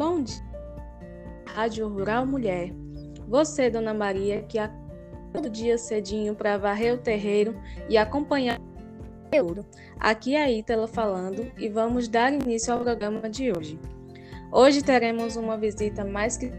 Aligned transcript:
Bom 0.00 0.22
dia, 0.22 0.42
Rádio 1.54 1.86
Rural 1.86 2.24
Mulher. 2.24 2.72
Você, 3.28 3.68
Dona 3.68 3.92
Maria, 3.92 4.40
que 4.40 4.58
acorda 4.58 4.80
todo 5.30 5.50
dia 5.50 5.76
cedinho 5.76 6.34
para 6.34 6.56
varrer 6.56 6.94
o 6.94 6.96
terreiro 6.96 7.54
e 7.86 7.98
acompanhar 7.98 8.58
o 8.58 9.24
conteúdo. 9.24 9.66
Aqui 9.98 10.34
é 10.34 10.42
a 10.42 10.50
Ítala 10.50 10.88
falando 10.88 11.52
e 11.58 11.68
vamos 11.68 12.08
dar 12.08 12.32
início 12.32 12.72
ao 12.72 12.80
programa 12.80 13.28
de 13.28 13.52
hoje. 13.52 13.78
Hoje 14.50 14.82
teremos 14.82 15.36
uma 15.36 15.58
visita 15.58 16.02
mais 16.02 16.38
que 16.38 16.50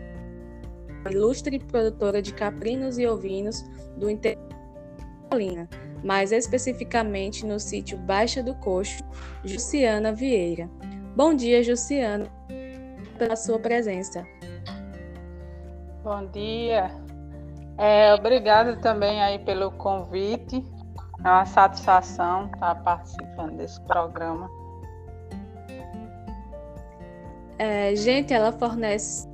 ilustre 1.09 1.57
produtora 1.57 2.21
de 2.21 2.35
caprinos 2.35 2.99
e 2.99 3.07
ovinos 3.07 3.63
do 3.97 4.07
interior 4.07 4.47
de 4.49 5.29
Carolina, 5.29 5.67
mais 6.03 6.31
especificamente 6.31 7.43
no 7.43 7.59
sítio 7.59 7.97
Baixa 7.97 8.43
do 8.43 8.53
Coxo, 8.53 9.03
Jussiana 9.43 10.13
Vieira. 10.13 10.69
Bom 11.15 11.33
dia, 11.33 11.63
Jussiana, 11.63 12.31
pela 13.21 13.35
sua 13.35 13.59
presença. 13.59 14.25
Bom 16.03 16.25
dia. 16.31 16.89
É, 17.77 18.15
obrigada 18.15 18.75
também 18.77 19.21
aí 19.21 19.37
pelo 19.37 19.69
convite. 19.73 20.65
É 21.23 21.27
uma 21.27 21.45
satisfação 21.45 22.47
estar 22.47 22.73
participando 22.81 23.57
desse 23.57 23.79
programa. 23.81 24.49
É, 27.59 27.95
gente, 27.95 28.33
ela 28.33 28.51
fornece 28.51 29.29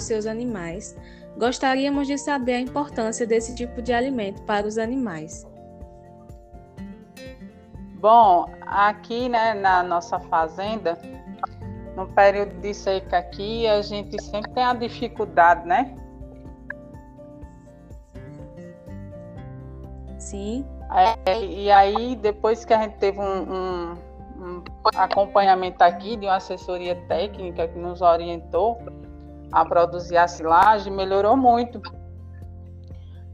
seus 0.00 0.26
animais. 0.26 0.96
Gostaríamos 1.38 2.08
de 2.08 2.18
saber 2.18 2.54
a 2.54 2.60
importância 2.60 3.24
desse 3.24 3.54
tipo 3.54 3.80
de 3.80 3.92
alimento 3.92 4.42
para 4.42 4.66
os 4.66 4.78
animais. 4.78 5.46
Bom, 8.00 8.50
aqui 8.62 9.28
né, 9.28 9.54
na 9.54 9.84
nossa 9.84 10.18
fazenda, 10.18 10.98
no 11.96 12.06
período 12.08 12.60
de 12.60 12.74
seca 12.74 13.16
aqui, 13.16 13.66
a 13.66 13.80
gente 13.80 14.22
sempre 14.22 14.52
tem 14.52 14.62
a 14.62 14.74
dificuldade, 14.74 15.66
né? 15.66 15.96
Sim. 20.18 20.64
É, 21.24 21.42
e 21.42 21.70
aí, 21.70 22.14
depois 22.16 22.64
que 22.66 22.74
a 22.74 22.82
gente 22.82 22.96
teve 22.98 23.18
um, 23.18 23.24
um, 23.24 23.92
um, 24.38 24.64
acompanhamento 24.94 25.82
aqui 25.82 26.16
de 26.16 26.26
uma 26.26 26.36
assessoria 26.36 26.94
técnica 27.08 27.66
que 27.66 27.78
nos 27.78 28.02
orientou 28.02 28.78
a 29.50 29.64
produzir 29.64 30.18
a 30.18 30.28
silagem, 30.28 30.92
melhorou 30.92 31.36
muito. 31.36 31.80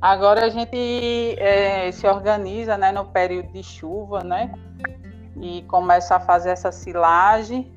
Agora 0.00 0.46
a 0.46 0.48
gente 0.48 1.36
é, 1.38 1.90
se 1.90 2.06
organiza 2.06 2.76
né, 2.78 2.92
no 2.92 3.06
período 3.06 3.52
de 3.52 3.62
chuva, 3.62 4.22
né? 4.22 4.52
E 5.40 5.62
começa 5.62 6.16
a 6.16 6.20
fazer 6.20 6.50
essa 6.50 6.70
silagem 6.70 7.72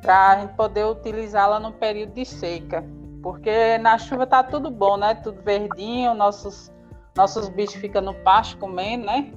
para 0.00 0.30
a 0.30 0.38
gente 0.38 0.54
poder 0.54 0.84
utilizá-la 0.84 1.60
no 1.60 1.72
período 1.72 2.12
de 2.14 2.24
seca. 2.24 2.84
Porque 3.22 3.78
na 3.78 3.98
chuva 3.98 4.26
tá 4.26 4.42
tudo 4.42 4.70
bom, 4.70 4.96
né? 4.96 5.14
Tudo 5.14 5.42
verdinho, 5.42 6.14
nossos, 6.14 6.72
nossos 7.16 7.48
bichos 7.48 7.76
ficam 7.76 8.00
no 8.00 8.14
pasto 8.14 8.56
comendo, 8.58 9.06
né? 9.06 9.32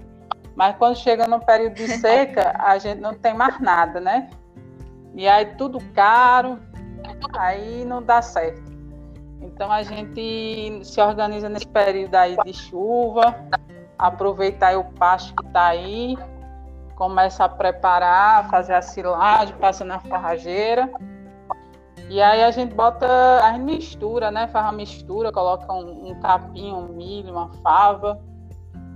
Mas 0.55 0.75
quando 0.78 0.95
chega 0.95 1.28
no 1.28 1.39
período 1.39 1.75
de 1.75 1.88
seca, 1.88 2.55
a 2.59 2.78
gente 2.78 3.02
não 3.02 3.14
tem 3.14 3.33
mais 3.33 3.59
nada, 3.59 4.00
né? 4.00 4.30
E 5.16 5.28
aí 5.28 5.45
tudo 5.58 5.80
caro, 5.94 6.59
aí 7.38 7.83
não 7.86 8.02
dá 8.02 8.22
certo. 8.22 8.72
Então 9.42 9.72
a 9.72 9.83
gente 9.83 10.81
se 10.83 11.02
organiza 11.02 11.50
nesse 11.50 11.67
período 11.67 12.16
aí 12.16 12.36
de 12.45 12.53
chuva, 12.53 13.36
aproveitar 13.98 14.77
o 14.77 14.86
pasto 14.94 15.36
que 15.36 15.45
está 15.45 15.67
aí 15.67 16.17
começa 17.03 17.43
a 17.43 17.49
preparar, 17.49 18.49
fazer 18.49 18.73
a 18.75 18.81
silagem, 18.81 19.53
passa 19.57 19.83
na 19.83 19.99
forrageira. 19.99 20.89
E 22.09 22.21
aí 22.21 22.41
a 22.41 22.49
gente 22.49 22.73
bota, 22.73 23.05
a 23.43 23.52
gente 23.52 23.64
mistura, 23.64 24.31
né? 24.31 24.47
Faz 24.47 24.65
uma 24.65 24.71
mistura, 24.71 25.30
coloca 25.30 25.71
um, 25.73 26.11
um 26.11 26.19
capim, 26.21 26.71
um 26.71 26.87
milho, 26.93 27.33
uma 27.33 27.49
fava, 27.61 28.21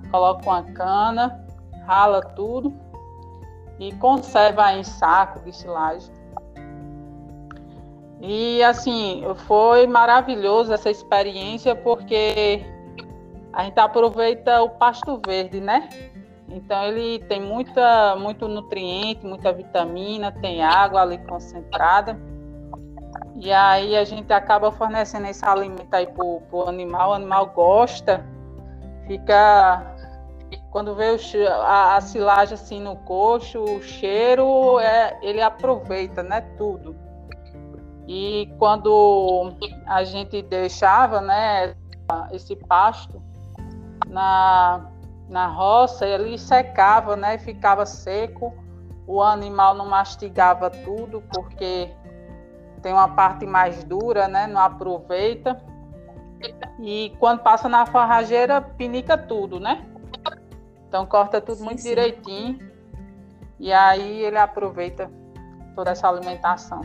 coloca 0.09 0.41
uma 0.49 0.63
cana, 0.63 1.45
rala 1.85 2.21
tudo 2.21 2.73
e 3.77 3.91
conserva 3.95 4.71
em 4.71 4.85
saco 4.85 5.41
de 5.41 5.53
silagem. 5.53 6.09
E 8.21 8.63
assim, 8.63 9.21
foi 9.47 9.85
maravilhoso 9.85 10.71
essa 10.71 10.89
experiência 10.89 11.75
porque 11.75 12.65
a 13.51 13.65
gente 13.65 13.77
aproveita 13.77 14.61
o 14.61 14.69
pasto 14.69 15.21
verde, 15.25 15.59
né? 15.59 15.89
Então 16.49 16.83
ele 16.85 17.19
tem 17.25 17.41
muita, 17.41 18.15
muito 18.15 18.47
nutriente, 18.47 19.25
muita 19.25 19.51
vitamina, 19.51 20.31
tem 20.31 20.63
água 20.63 21.01
ali 21.01 21.17
concentrada. 21.17 22.17
E 23.35 23.51
aí 23.51 23.95
a 23.95 24.03
gente 24.03 24.31
acaba 24.31 24.71
fornecendo 24.71 25.27
esse 25.27 25.45
alimento 25.45 25.93
aí 25.93 26.07
para 26.07 26.25
o 26.25 26.63
animal, 26.67 27.11
o 27.11 27.13
animal 27.13 27.47
gosta, 27.47 28.25
fica. 29.05 29.95
Quando 30.71 30.95
vê 30.95 31.11
o, 31.11 31.47
a, 31.47 31.95
a 31.95 32.01
silagem 32.01 32.53
assim 32.53 32.79
no 32.81 32.95
coxo, 32.97 33.61
o 33.61 33.81
cheiro, 33.81 34.79
é, 34.79 35.17
ele 35.21 35.41
aproveita, 35.41 36.23
né? 36.23 36.41
Tudo. 36.57 36.95
E 38.07 38.49
quando 38.57 39.53
a 39.85 40.03
gente 40.03 40.41
deixava, 40.41 41.19
né, 41.19 41.75
esse 42.31 42.55
pasto 42.55 43.21
na, 44.07 44.89
na 45.29 45.47
roça, 45.47 46.05
ele 46.05 46.37
secava, 46.37 47.15
né? 47.15 47.37
Ficava 47.37 47.85
seco. 47.85 48.53
O 49.05 49.21
animal 49.21 49.73
não 49.75 49.87
mastigava 49.87 50.69
tudo 50.69 51.23
porque 51.33 51.89
tem 52.81 52.93
uma 52.93 53.09
parte 53.09 53.45
mais 53.45 53.83
dura, 53.83 54.27
né? 54.27 54.47
Não 54.47 54.61
aproveita. 54.61 55.61
E 56.79 57.15
quando 57.19 57.39
passa 57.41 57.67
na 57.67 57.85
farrageira, 57.85 58.61
pinica 58.61 59.17
tudo, 59.17 59.59
né? 59.59 59.85
Então 60.87 61.05
corta 61.05 61.41
tudo 61.41 61.57
sim, 61.57 61.65
muito 61.65 61.81
sim. 61.81 61.89
direitinho. 61.89 62.59
E 63.59 63.73
aí 63.73 64.21
ele 64.23 64.37
aproveita 64.37 65.09
toda 65.75 65.91
essa 65.91 66.07
alimentação. 66.07 66.81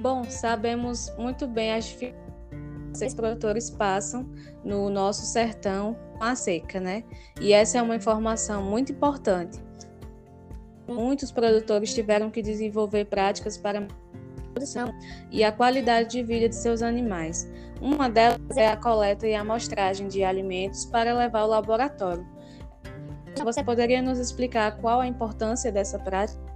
Bom, 0.00 0.22
sabemos 0.24 1.12
muito 1.18 1.46
bem 1.48 1.74
as 1.74 1.86
dificuldades 1.86 2.28
que 3.00 3.06
os 3.06 3.14
produtores 3.14 3.68
passam 3.68 4.28
no 4.64 4.88
nosso 4.88 5.26
sertão 5.26 5.96
com 6.16 6.24
a 6.24 6.36
seca, 6.36 6.78
né? 6.78 7.02
E 7.40 7.52
essa 7.52 7.78
é 7.78 7.82
uma 7.82 7.96
informação 7.96 8.62
muito 8.62 8.92
importante. 8.92 9.58
Muitos 10.86 11.32
produtores 11.32 11.92
tiveram 11.92 12.30
que 12.30 12.40
desenvolver 12.40 13.06
práticas 13.06 13.58
para 13.58 13.88
produção 14.52 14.94
e 15.32 15.42
a 15.42 15.50
qualidade 15.50 16.10
de 16.10 16.22
vida 16.22 16.48
de 16.48 16.54
seus 16.54 16.80
animais. 16.80 17.50
Uma 17.80 18.08
delas 18.08 18.56
é 18.56 18.68
a 18.68 18.76
coleta 18.76 19.26
e 19.26 19.34
amostragem 19.34 20.06
de 20.06 20.22
alimentos 20.22 20.84
para 20.84 21.12
levar 21.12 21.40
ao 21.40 21.48
laboratório. 21.48 22.24
Você 23.42 23.64
poderia 23.64 24.00
nos 24.00 24.18
explicar 24.18 24.78
qual 24.78 25.00
a 25.00 25.06
importância 25.06 25.72
dessa 25.72 25.98
prática? 25.98 26.47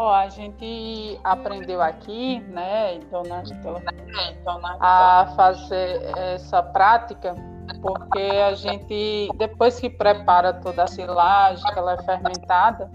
Oh, 0.00 0.10
a 0.10 0.28
gente 0.28 1.18
aprendeu 1.24 1.82
aqui, 1.82 2.38
né, 2.50 2.94
então, 2.94 3.24
né, 3.24 3.42
então, 3.50 4.60
a 4.78 5.32
fazer 5.34 6.00
essa 6.16 6.62
prática, 6.62 7.34
porque 7.82 8.20
a 8.20 8.54
gente, 8.54 9.28
depois 9.34 9.80
que 9.80 9.90
prepara 9.90 10.52
toda 10.52 10.84
a 10.84 10.86
silagem, 10.86 11.64
que 11.72 11.76
ela 11.76 11.94
é 11.94 12.02
fermentada, 12.04 12.88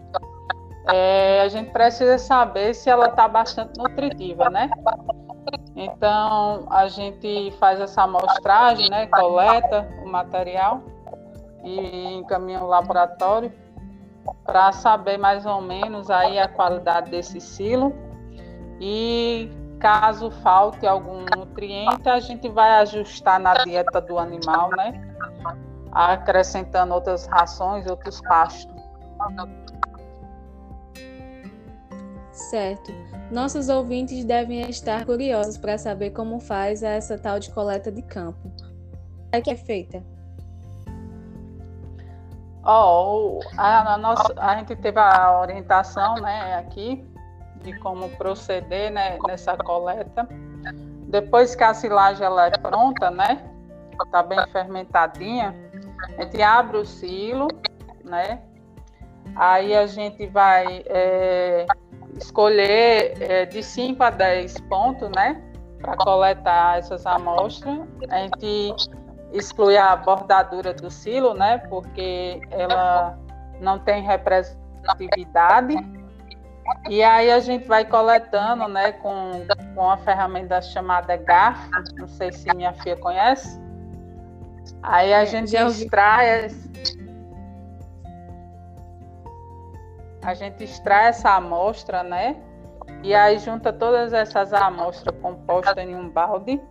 é, 0.93 1.41
a 1.41 1.49
gente 1.49 1.71
precisa 1.71 2.17
saber 2.17 2.73
se 2.73 2.89
ela 2.89 3.07
está 3.07 3.27
bastante 3.27 3.77
nutritiva, 3.77 4.49
né? 4.49 4.69
Então, 5.75 6.65
a 6.69 6.87
gente 6.87 7.51
faz 7.59 7.81
essa 7.81 8.03
amostragem, 8.03 8.89
né, 8.89 9.07
coleta 9.07 9.89
o 10.05 10.07
material 10.07 10.81
e 11.65 12.13
encaminha 12.13 12.63
o 12.63 12.67
laboratório 12.67 13.51
para 14.45 14.71
saber 14.71 15.17
mais 15.17 15.45
ou 15.45 15.61
menos 15.61 16.09
aí 16.09 16.39
a 16.39 16.47
qualidade 16.47 17.11
desse 17.11 17.39
silo 17.41 17.93
e 18.79 19.49
caso 19.79 20.31
falte 20.41 20.87
algum 20.87 21.25
nutriente, 21.35 22.07
a 22.07 22.19
gente 22.19 22.47
vai 22.47 22.71
ajustar 22.81 23.39
na 23.39 23.53
dieta 23.65 23.99
do 23.99 24.17
animal, 24.17 24.69
né? 24.77 25.13
Acrescentando 25.91 26.93
outras 26.93 27.25
rações, 27.27 27.85
outros 27.85 28.21
pastos. 28.21 28.73
Certo. 32.31 32.91
Nossos 33.29 33.67
ouvintes 33.69 34.23
devem 34.23 34.69
estar 34.69 35.05
curiosos 35.05 35.57
para 35.57 35.77
saber 35.77 36.11
como 36.11 36.39
faz 36.39 36.81
essa 36.81 37.17
tal 37.17 37.39
de 37.39 37.51
coleta 37.51 37.91
de 37.91 38.01
campo. 38.01 38.51
É 39.31 39.41
que 39.41 39.51
é 39.51 39.55
feita? 39.55 40.03
Oh, 42.65 43.41
a, 43.57 43.93
a, 43.93 43.97
nossa, 43.97 44.33
a 44.37 44.55
gente 44.55 44.75
teve 44.77 44.97
a 44.97 45.39
orientação 45.39 46.15
né, 46.15 46.55
aqui 46.55 47.05
de 47.61 47.77
como 47.79 48.09
proceder 48.11 48.91
né, 48.91 49.17
nessa 49.27 49.57
coleta. 49.57 50.27
Depois 51.07 51.55
que 51.55 51.63
a 51.63 51.73
silagem 51.73 52.25
ela 52.25 52.47
é 52.47 52.51
pronta, 52.51 53.11
né? 53.11 53.43
Está 54.03 54.23
bem 54.23 54.39
fermentadinha, 54.51 55.53
a 56.17 56.23
gente 56.23 56.41
abre 56.41 56.77
o 56.77 56.85
silo, 56.85 57.47
né? 58.03 58.41
Aí 59.35 59.75
a 59.75 59.85
gente 59.85 60.25
vai 60.27 60.83
é, 60.87 61.65
escolher 62.17 63.21
é, 63.21 63.45
de 63.45 63.61
5 63.61 64.03
a 64.03 64.09
10 64.09 64.59
pontos, 64.61 65.09
né? 65.09 65.41
Para 65.79 65.95
coletar 65.97 66.79
essas 66.79 67.05
amostras. 67.05 67.79
A 68.09 68.19
gente 68.19 68.73
exclui 69.33 69.75
a 69.75 69.95
bordadura 69.95 70.73
do 70.73 70.89
silo, 70.89 71.33
né? 71.33 71.57
Porque 71.69 72.41
ela 72.51 73.17
não 73.59 73.79
tem 73.79 74.03
representatividade. 74.03 75.75
E 76.89 77.03
aí 77.03 77.29
a 77.29 77.39
gente 77.39 77.67
vai 77.67 77.83
coletando, 77.83 78.67
né, 78.69 78.93
com, 78.93 79.31
com 79.75 79.81
uma 79.81 79.97
ferramenta 79.97 80.61
chamada 80.61 81.17
garfo, 81.17 81.69
não 81.97 82.07
sei 82.07 82.31
se 82.31 82.53
minha 82.55 82.73
filha 82.73 82.95
conhece. 82.95 83.61
Aí 84.81 85.13
a 85.13 85.25
gente 85.25 85.55
extrai 85.55 86.47
a 90.21 90.33
gente 90.33 90.63
extrai 90.63 91.07
essa 91.07 91.31
amostra, 91.31 92.01
né? 92.01 92.37
E 93.01 93.13
aí 93.13 93.37
junta 93.39 93.73
todas 93.73 94.13
essas 94.13 94.53
amostras 94.53 95.13
compostas 95.21 95.77
em 95.77 95.93
um 95.93 96.09
balde, 96.09 96.61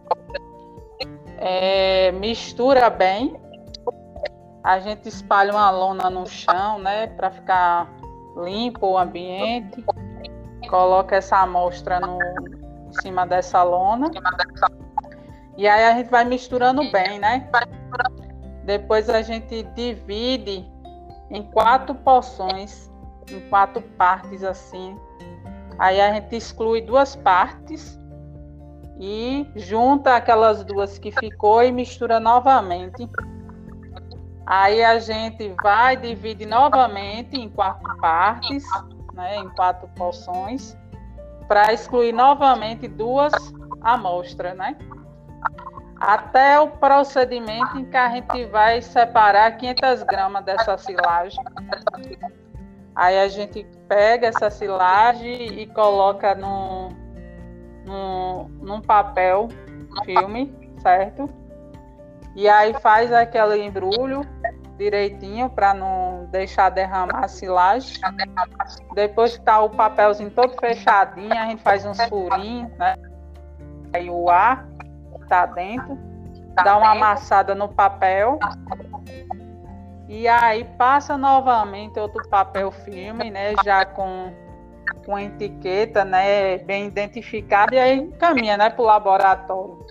é, 1.44 2.12
mistura 2.12 2.88
bem, 2.88 3.34
a 4.62 4.78
gente 4.78 5.08
espalha 5.08 5.52
uma 5.52 5.70
lona 5.70 6.08
no 6.08 6.24
chão, 6.24 6.78
né, 6.78 7.08
para 7.08 7.32
ficar 7.32 7.92
limpo 8.36 8.86
o 8.86 8.98
ambiente, 8.98 9.84
coloca 10.70 11.16
essa 11.16 11.38
amostra 11.38 11.98
no, 11.98 12.16
em 12.16 12.92
cima 13.02 13.26
dessa 13.26 13.60
lona, 13.64 14.08
e 15.58 15.66
aí 15.66 15.84
a 15.84 15.96
gente 15.96 16.10
vai 16.10 16.24
misturando 16.24 16.88
bem, 16.92 17.18
né? 17.18 17.50
Depois 18.64 19.10
a 19.10 19.20
gente 19.20 19.64
divide 19.74 20.64
em 21.28 21.42
quatro 21.50 21.92
porções 21.96 22.88
em 23.28 23.40
quatro 23.48 23.82
partes 23.98 24.44
assim. 24.44 24.96
Aí 25.78 26.00
a 26.00 26.12
gente 26.14 26.36
exclui 26.36 26.82
duas 26.82 27.16
partes 27.16 27.98
e 28.98 29.50
junta 29.56 30.16
aquelas 30.16 30.64
duas 30.64 30.98
que 30.98 31.10
ficou 31.10 31.62
e 31.62 31.72
mistura 31.72 32.20
novamente. 32.20 33.08
Aí 34.46 34.82
a 34.82 34.98
gente 34.98 35.54
vai 35.62 35.96
dividir 35.96 36.46
novamente 36.46 37.36
em 37.36 37.48
quatro 37.48 37.96
partes, 37.98 38.64
né, 39.14 39.36
em 39.36 39.48
quatro 39.50 39.88
porções, 39.96 40.76
para 41.48 41.72
excluir 41.72 42.12
novamente 42.12 42.88
duas 42.88 43.32
amostras, 43.80 44.56
né? 44.56 44.76
Até 46.00 46.58
o 46.58 46.68
procedimento 46.68 47.78
em 47.78 47.84
que 47.84 47.96
a 47.96 48.08
gente 48.10 48.44
vai 48.46 48.82
separar 48.82 49.56
500 49.56 50.02
gramas 50.02 50.44
dessa 50.44 50.76
silagem 50.76 51.42
Aí 52.94 53.18
a 53.18 53.28
gente 53.28 53.64
pega 53.88 54.28
essa 54.28 54.50
silagem 54.50 55.60
e 55.60 55.66
coloca 55.68 56.34
num, 56.34 56.90
num, 57.84 58.44
num 58.61 58.81
papel 58.81 59.49
filme, 60.05 60.55
certo? 60.81 61.29
E 62.34 62.49
aí 62.49 62.75
faz 62.81 63.12
aquele 63.12 63.62
embrulho 63.62 64.23
direitinho 64.79 65.50
para 65.50 65.75
não 65.75 66.26
deixar 66.31 66.70
derramar 66.70 67.25
a 67.25 67.29
silagem. 67.29 68.00
Depois 68.94 69.37
que 69.37 69.44
tá 69.44 69.61
o 69.61 69.70
papelzinho 69.70 70.31
todo 70.31 70.58
fechadinho, 70.58 71.32
a 71.32 71.46
gente 71.46 71.62
faz 71.62 71.84
uns 71.84 72.00
furinhos, 72.05 72.70
né? 72.79 72.96
Aí 73.93 74.08
o 74.08 74.31
ar 74.31 74.67
tá 75.28 75.46
dentro, 75.46 75.99
dá 76.64 76.76
uma 76.76 76.93
amassada 76.93 77.55
no 77.55 77.69
papel 77.69 78.38
e 80.08 80.28
aí 80.28 80.64
passa 80.76 81.17
novamente 81.17 81.99
outro 81.99 82.28
papel 82.28 82.70
filme, 82.70 83.31
né, 83.31 83.55
já 83.64 83.85
com, 83.87 84.31
com 85.04 85.19
etiqueta, 85.19 86.04
né, 86.04 86.58
bem 86.58 86.87
identificada, 86.87 87.75
e 87.75 87.78
aí 87.78 88.08
caminha, 88.19 88.56
né, 88.56 88.70
para 88.70 88.82
o 88.82 88.87
laboratório. 88.87 89.87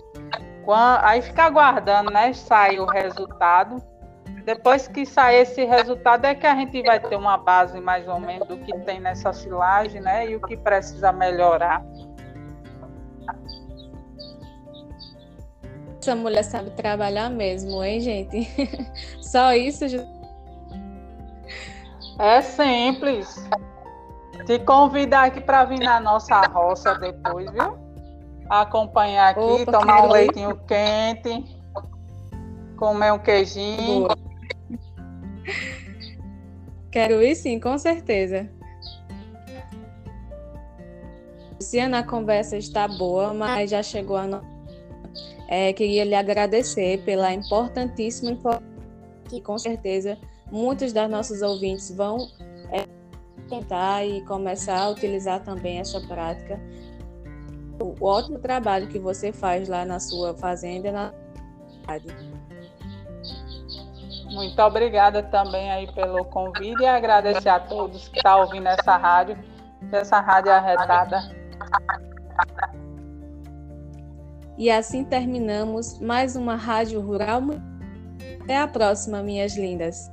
Quando, 0.64 1.00
aí 1.02 1.22
fica 1.22 1.44
aguardando, 1.44 2.10
né, 2.10 2.32
sair 2.32 2.80
o 2.80 2.86
resultado. 2.86 3.82
Depois 4.44 4.88
que 4.88 5.06
sair 5.06 5.42
esse 5.42 5.64
resultado 5.64 6.24
é 6.24 6.34
que 6.34 6.46
a 6.46 6.54
gente 6.56 6.82
vai 6.82 6.98
ter 6.98 7.16
uma 7.16 7.36
base 7.36 7.80
mais 7.80 8.08
ou 8.08 8.18
menos 8.18 8.48
do 8.48 8.56
que 8.56 8.76
tem 8.80 9.00
nessa 9.00 9.32
silagem, 9.32 10.00
né, 10.00 10.30
e 10.30 10.36
o 10.36 10.40
que 10.40 10.56
precisa 10.56 11.12
melhorar. 11.12 11.84
Essa 16.00 16.16
mulher 16.16 16.42
sabe 16.42 16.70
trabalhar 16.70 17.30
mesmo, 17.30 17.82
hein, 17.84 18.00
gente? 18.00 18.48
Só 19.22 19.54
isso. 19.54 19.84
É 22.18 22.42
simples. 22.42 23.48
Te 24.46 24.58
convidar 24.58 25.24
aqui 25.26 25.40
para 25.40 25.64
vir 25.64 25.80
na 25.80 26.00
nossa 26.00 26.40
roça 26.48 26.94
depois, 26.96 27.50
viu? 27.50 27.78
Acompanhar 28.48 29.30
aqui, 29.30 29.40
Opa, 29.40 29.72
tomar 29.72 30.04
um 30.04 30.12
leitinho 30.12 30.50
ir. 30.50 30.60
quente, 30.66 31.56
comer 32.76 33.12
um 33.12 33.18
queijinho. 33.18 34.08
Boa. 34.08 34.16
Quero 36.90 37.22
ir 37.22 37.34
sim, 37.34 37.58
com 37.58 37.78
certeza. 37.78 38.50
Luciana, 41.54 42.00
a 42.00 42.02
conversa 42.02 42.56
está 42.56 42.88
boa, 42.88 43.32
mas 43.32 43.70
já 43.70 43.82
chegou 43.82 44.16
a 44.16 44.26
no 44.26 44.52
é, 45.48 45.70
queria 45.72 46.04
lhe 46.04 46.14
agradecer 46.14 47.02
pela 47.04 47.32
importantíssima 47.32 48.30
informação 48.30 48.72
que 49.28 49.40
com 49.40 49.58
certeza 49.58 50.18
muitos 50.50 50.92
das 50.92 51.10
nossos 51.10 51.42
ouvintes 51.42 51.94
vão 51.94 52.16
tentar 53.52 54.04
e 54.04 54.22
começar 54.22 54.78
a 54.78 54.88
utilizar 54.88 55.40
também 55.40 55.78
essa 55.78 56.00
prática. 56.00 56.58
O 57.80 58.04
ótimo 58.04 58.38
trabalho 58.38 58.86
que 58.88 58.98
você 58.98 59.32
faz 59.32 59.68
lá 59.68 59.84
na 59.84 60.00
sua 60.00 60.34
fazenda 60.34 60.92
na 60.92 61.12
muito 64.32 64.62
obrigada 64.62 65.22
também 65.24 65.70
aí 65.70 65.92
pelo 65.92 66.24
convite 66.24 66.80
e 66.80 66.86
agradecer 66.86 67.48
a 67.48 67.60
todos 67.60 68.08
que 68.08 68.16
estão 68.16 68.36
tá 68.36 68.36
ouvindo 68.38 68.66
essa 68.66 68.96
rádio, 68.96 69.36
essa 69.90 70.20
rádio 70.20 70.52
arretada. 70.52 71.20
E 74.56 74.70
assim 74.70 75.04
terminamos 75.04 75.98
mais 76.00 76.36
uma 76.36 76.54
Rádio 76.54 77.00
Rural. 77.00 77.42
Até 78.42 78.58
a 78.58 78.68
próxima, 78.68 79.22
minhas 79.22 79.56
lindas. 79.56 80.11